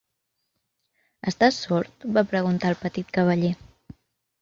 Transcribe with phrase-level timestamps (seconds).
[1.33, 3.57] "Estàs sord?", va preguntar el petit cavaller.